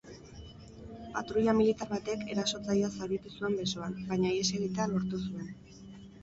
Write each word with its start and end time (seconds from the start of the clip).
Patruila 1.17 1.53
militar 1.59 1.89
batek 1.91 2.23
erasotzailea 2.35 2.89
zauritu 2.95 3.35
zuen 3.37 3.59
besoan, 3.61 3.95
baina 4.09 4.33
ihes 4.39 4.49
egitea 4.57 4.89
lortu 4.95 5.21
zuen. 5.29 5.55